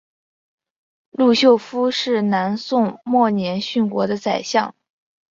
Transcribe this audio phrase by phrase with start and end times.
[1.11, 4.73] 陆秀夫是南宋末年殉国的宰相。